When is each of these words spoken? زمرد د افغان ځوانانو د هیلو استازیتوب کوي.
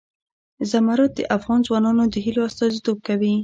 زمرد 0.71 1.11
د 1.15 1.21
افغان 1.37 1.59
ځوانانو 1.67 2.03
د 2.13 2.15
هیلو 2.25 2.41
استازیتوب 2.49 2.97
کوي. 3.07 3.33